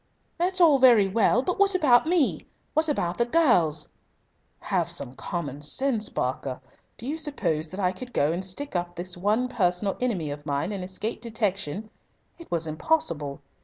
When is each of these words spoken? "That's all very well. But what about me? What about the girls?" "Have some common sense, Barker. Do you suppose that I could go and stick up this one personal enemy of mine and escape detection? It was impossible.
"That's 0.39 0.59
all 0.59 0.79
very 0.79 1.07
well. 1.07 1.43
But 1.43 1.59
what 1.59 1.75
about 1.75 2.07
me? 2.07 2.47
What 2.73 2.89
about 2.89 3.19
the 3.19 3.25
girls?" 3.27 3.91
"Have 4.61 4.89
some 4.89 5.13
common 5.13 5.61
sense, 5.61 6.09
Barker. 6.09 6.59
Do 6.97 7.05
you 7.05 7.19
suppose 7.19 7.69
that 7.69 7.79
I 7.79 7.91
could 7.91 8.11
go 8.11 8.31
and 8.31 8.43
stick 8.43 8.75
up 8.75 8.95
this 8.95 9.15
one 9.15 9.47
personal 9.47 9.97
enemy 10.01 10.31
of 10.31 10.43
mine 10.43 10.71
and 10.71 10.83
escape 10.83 11.21
detection? 11.21 11.91
It 12.39 12.49
was 12.49 12.65
impossible. 12.65 13.41